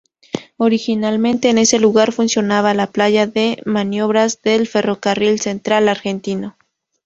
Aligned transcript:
Originalmente 0.57 1.49
en 1.51 1.59
ese 1.59 1.77
lugar 1.79 2.11
funcionaba 2.11 2.73
la 2.73 2.87
playa 2.91 3.27
de 3.27 3.61
maniobras 3.67 4.41
del 4.41 4.67
Ferrocarril 4.67 5.39
Central 5.39 5.87
Argentino. 5.87 6.57